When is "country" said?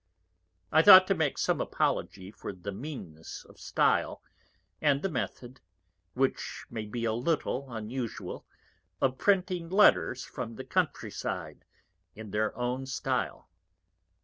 10.65-11.13